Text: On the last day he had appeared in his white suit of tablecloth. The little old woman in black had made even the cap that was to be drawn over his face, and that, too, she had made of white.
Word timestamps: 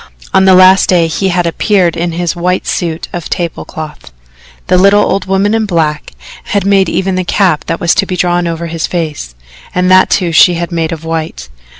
On 0.33 0.45
the 0.45 0.55
last 0.55 0.89
day 0.89 1.05
he 1.05 1.27
had 1.27 1.45
appeared 1.45 1.95
in 1.95 2.13
his 2.13 2.35
white 2.35 2.65
suit 2.65 3.07
of 3.13 3.29
tablecloth. 3.29 4.11
The 4.65 4.75
little 4.79 5.03
old 5.03 5.25
woman 5.25 5.53
in 5.53 5.67
black 5.67 6.13
had 6.45 6.65
made 6.65 6.89
even 6.89 7.13
the 7.13 7.23
cap 7.23 7.65
that 7.65 7.79
was 7.79 7.93
to 7.93 8.07
be 8.07 8.17
drawn 8.17 8.47
over 8.47 8.65
his 8.65 8.87
face, 8.87 9.35
and 9.75 9.91
that, 9.91 10.09
too, 10.09 10.31
she 10.31 10.55
had 10.55 10.71
made 10.71 10.91
of 10.91 11.03
white. 11.05 11.49